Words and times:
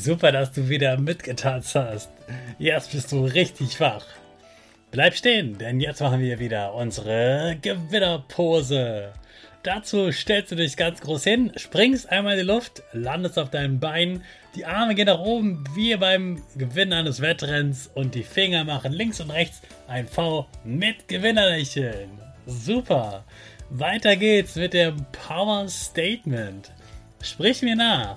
Super, 0.00 0.32
dass 0.32 0.50
du 0.52 0.70
wieder 0.70 0.96
mitgetanzt 0.96 1.74
hast. 1.74 2.08
Jetzt 2.58 2.92
bist 2.92 3.12
du 3.12 3.22
richtig 3.22 3.78
wach. 3.80 4.06
Bleib 4.90 5.14
stehen, 5.14 5.58
denn 5.58 5.78
jetzt 5.78 6.00
machen 6.00 6.20
wir 6.20 6.38
wieder 6.38 6.72
unsere 6.72 7.58
Gewinnerpose. 7.60 9.12
Dazu 9.62 10.10
stellst 10.10 10.52
du 10.52 10.56
dich 10.56 10.78
ganz 10.78 11.02
groß 11.02 11.24
hin, 11.24 11.52
springst 11.56 12.10
einmal 12.10 12.38
in 12.38 12.46
die 12.46 12.50
Luft, 12.50 12.82
landest 12.94 13.38
auf 13.38 13.50
deinen 13.50 13.78
Beinen, 13.78 14.24
die 14.54 14.64
Arme 14.64 14.94
gehen 14.94 15.04
nach 15.04 15.20
oben 15.20 15.64
wie 15.74 15.94
beim 15.96 16.42
Gewinn 16.56 16.94
eines 16.94 17.20
Wettrenns 17.20 17.90
und 17.92 18.14
die 18.14 18.24
Finger 18.24 18.64
machen 18.64 18.94
links 18.94 19.20
und 19.20 19.30
rechts 19.30 19.60
ein 19.86 20.08
V 20.08 20.48
mit 20.64 21.08
Gewinnerlächeln. 21.08 22.08
Super. 22.46 23.24
Weiter 23.68 24.16
geht's 24.16 24.56
mit 24.56 24.72
dem 24.72 24.96
Power 25.12 25.68
Statement. 25.68 26.70
Sprich 27.20 27.60
mir 27.60 27.76
nach. 27.76 28.16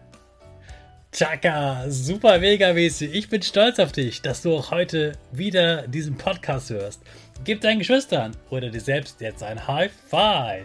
Chaka, 1.13 1.89
super 1.89 2.39
mega 2.39 2.71
mäßig. 2.71 3.13
Ich 3.13 3.27
bin 3.27 3.41
stolz 3.41 3.79
auf 3.79 3.91
dich, 3.91 4.21
dass 4.21 4.43
du 4.43 4.55
auch 4.55 4.71
heute 4.71 5.11
wieder 5.33 5.85
diesen 5.85 6.17
Podcast 6.17 6.69
hörst. 6.69 7.01
Gib 7.43 7.59
deinen 7.59 7.79
Geschwistern 7.79 8.31
oder 8.49 8.69
dir 8.69 8.79
selbst 8.79 9.19
jetzt 9.19 9.43
ein 9.43 9.67
High 9.67 9.91
Five. 10.07 10.63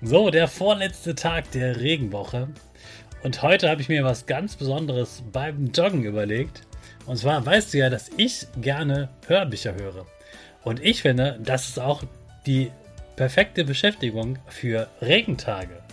So, 0.00 0.30
der 0.30 0.46
vorletzte 0.46 1.16
Tag 1.16 1.50
der 1.50 1.80
Regenwoche. 1.80 2.46
Und 3.24 3.42
heute 3.42 3.68
habe 3.68 3.82
ich 3.82 3.88
mir 3.88 4.04
was 4.04 4.26
ganz 4.26 4.54
Besonderes 4.54 5.24
beim 5.32 5.72
Joggen 5.72 6.04
überlegt. 6.04 6.62
Und 7.04 7.16
zwar 7.16 7.44
weißt 7.44 7.74
du 7.74 7.78
ja, 7.78 7.90
dass 7.90 8.10
ich 8.16 8.46
gerne 8.60 9.08
Hörbücher 9.26 9.74
höre. 9.74 10.06
Und 10.62 10.80
ich 10.84 11.02
finde, 11.02 11.40
das 11.42 11.68
ist 11.70 11.80
auch 11.80 12.04
die 12.46 12.70
perfekte 13.16 13.64
Beschäftigung 13.64 14.38
für 14.46 14.86
Regentage. 15.02 15.87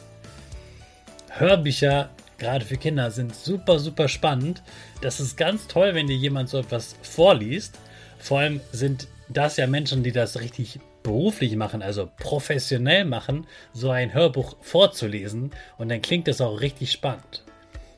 Hörbücher, 1.38 2.09
gerade 2.38 2.66
für 2.66 2.78
Kinder, 2.78 3.12
sind 3.12 3.35
super, 3.35 3.79
super 3.79 4.07
spannend. 4.07 4.63
Das 5.01 5.19
ist 5.19 5.38
ganz 5.38 5.68
toll, 5.68 5.94
wenn 5.94 6.07
dir 6.07 6.16
jemand 6.16 6.50
so 6.50 6.59
etwas 6.59 6.96
vorliest. 7.01 7.78
Vor 8.19 8.40
allem 8.40 8.62
sind 8.72 9.07
das 9.28 9.57
ja 9.57 9.68
Menschen, 9.68 10.03
die 10.03 10.12
das 10.12 10.40
richtig 10.40 10.79
beruflich 11.03 11.56
machen, 11.56 11.81
also 11.81 12.09
professionell 12.18 13.06
machen, 13.06 13.46
so 13.73 13.91
ein 13.91 14.13
Hörbuch 14.13 14.56
vorzulesen. 14.62 15.51
Und 15.78 15.90
dann 15.90 16.01
klingt 16.01 16.28
das 16.28 16.41
auch 16.41 16.62
richtig 16.62 16.91
spannend. 16.91 17.44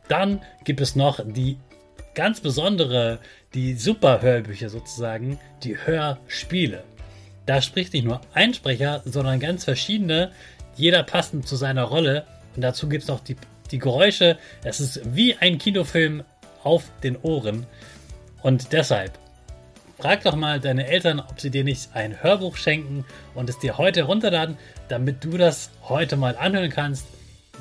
Dann 0.08 0.42
gibt 0.64 0.82
es 0.82 0.96
noch 0.96 1.20
die 1.26 1.58
ganz 2.16 2.42
besondere, 2.42 3.20
die 3.54 3.76
Super-Hörbücher 3.76 4.70
sozusagen, 4.70 5.40
die 5.64 5.78
Hörspiele. 5.78 6.84
Da 7.46 7.62
spricht 7.62 7.94
nicht 7.94 8.06
nur 8.06 8.22
ein 8.34 8.54
Sprecher, 8.54 9.02
sondern 9.06 9.40
ganz 9.40 9.64
verschiedene, 9.64 10.32
jeder 10.76 11.04
passend 11.04 11.48
zu 11.48 11.56
seiner 11.56 11.84
Rolle 11.84 12.26
und 12.58 12.64
dazu 12.64 12.90
gibt 12.90 13.04
es 13.04 13.08
noch 13.08 13.20
die, 13.20 13.36
die 13.72 13.78
Geräusche. 13.78 14.38
Es 14.64 14.80
ist 14.80 15.16
wie 15.16 15.36
ein 15.36 15.60
Kinofilm 15.60 16.24
auf 16.64 16.84
den 17.04 17.16
Ohren. 17.18 17.68
Und 18.42 18.74
deshalb, 18.74 19.12
frag 20.00 20.24
doch 20.24 20.36
mal 20.36 20.60
deine 20.60 20.88
Eltern, 20.88 21.20
ob 21.20 21.40
sie 21.40 21.52
dir 21.52 21.64
nicht 21.64 21.92
ein 21.94 22.24
Hörbuch 22.24 22.58
schenken 22.58 23.06
und 23.36 23.48
es 23.48 23.60
dir 23.60 23.78
heute 23.78 24.04
runterladen, 24.04 24.58
damit 24.88 25.24
du 25.24 25.38
das 25.38 25.70
heute 25.84 26.18
mal 26.18 26.36
anhören 26.36 26.72
kannst. 26.72 27.06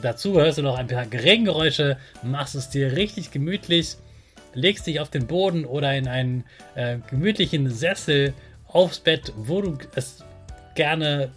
Dazu 0.01 0.41
hörst 0.41 0.57
du 0.57 0.63
noch 0.63 0.79
ein 0.79 0.87
paar 0.87 1.05
Regengeräusche, 1.13 1.99
machst 2.23 2.55
es 2.55 2.71
dir 2.71 2.97
richtig 2.97 3.31
gemütlich, 3.31 3.97
legst 4.55 4.87
dich 4.87 5.01
auf 5.01 5.11
den 5.11 5.27
Boden 5.27 5.67
oder 5.67 5.95
in 5.95 6.09
einen 6.09 6.45
äh, 6.75 6.97
gemütlichen 7.11 7.69
Sessel 7.69 8.33
aufs 8.67 9.01
Bett, 9.01 9.35
wo 9.37 9.61
du 9.61 9.77
es 9.95 10.25
gerne 10.75 11.33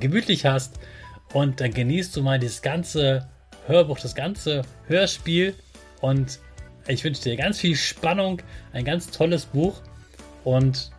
gemütlich 0.00 0.44
hast 0.44 0.78
und 1.32 1.60
dann 1.60 1.72
genießt 1.72 2.16
du 2.16 2.22
mal 2.22 2.38
das 2.38 2.62
ganze 2.62 3.28
Hörbuch, 3.66 3.98
das 4.00 4.14
ganze 4.14 4.62
Hörspiel. 4.86 5.54
Und 6.00 6.40
ich 6.88 7.04
wünsche 7.04 7.22
dir 7.22 7.36
ganz 7.36 7.60
viel 7.60 7.76
Spannung, 7.76 8.42
ein 8.72 8.84
ganz 8.84 9.10
tolles 9.10 9.46
Buch. 9.46 9.80
Und 10.44 10.90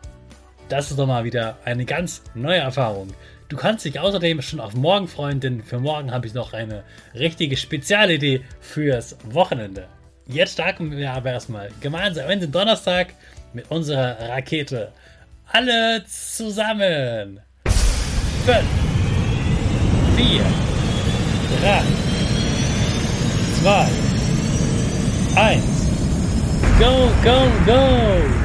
das 0.69 0.89
ist 0.89 0.99
doch 0.99 1.07
mal 1.07 1.23
wieder 1.23 1.57
eine 1.65 1.85
ganz 1.85 2.23
neue 2.33 2.59
Erfahrung. 2.59 3.13
Du 3.49 3.57
kannst 3.57 3.83
dich 3.83 3.99
außerdem 3.99 4.41
schon 4.41 4.61
auf 4.61 4.73
morgen 4.73 5.09
freuen, 5.09 5.41
denn 5.41 5.61
für 5.61 5.79
morgen 5.79 6.11
habe 6.11 6.25
ich 6.25 6.33
noch 6.33 6.53
eine 6.53 6.85
richtige 7.13 7.57
Spezialidee 7.57 8.41
fürs 8.61 9.17
Wochenende. 9.25 9.87
Jetzt 10.25 10.53
starten 10.53 10.91
wir 10.91 11.11
aber 11.11 11.31
erstmal 11.31 11.69
gemeinsam 11.81 12.29
in 12.29 12.39
den 12.39 12.51
Donnerstag 12.51 13.13
mit 13.51 13.69
unserer 13.69 14.29
Rakete. 14.29 14.93
Alle 15.51 16.05
zusammen. 16.05 17.41
Fünf. 18.45 18.90
Vier, 20.21 20.43
drei, 21.59 21.81
zwei, 23.59 23.87
eins. 25.35 25.63
Go, 26.77 27.09
go, 27.23 27.49
go! 27.65 28.40